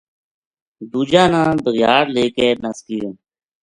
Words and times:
دوجا 0.91 1.23
نا 1.31 1.41
بھگیاڑ 1.63 2.03
لے 2.15 2.25
کے 2.35 2.47
نس 2.61 2.77
گیو 2.87 3.09